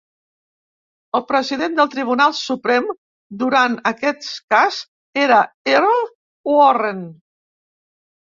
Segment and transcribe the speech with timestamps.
[1.17, 2.87] El President del Tribunal Suprem
[3.43, 4.81] durant aquest cas
[5.25, 5.39] era
[5.75, 6.03] Earl
[6.55, 7.05] Warren.